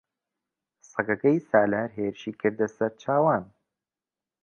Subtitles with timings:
[0.91, 3.43] سەگەکەی سالار هێرشی کردە سەر چاوان.